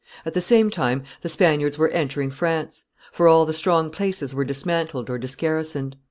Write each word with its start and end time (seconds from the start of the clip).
At 0.25 0.33
the 0.33 0.41
same 0.41 0.71
time 0.71 1.03
the 1.21 1.29
Spaniards 1.29 1.77
were 1.77 1.89
entering 1.89 2.31
France; 2.31 2.85
for 3.11 3.27
all 3.27 3.45
the 3.45 3.53
strong 3.53 3.91
places 3.91 4.33
were 4.33 4.43
dismantled 4.43 5.11
or 5.11 5.19
disgarrisoned. 5.19 5.95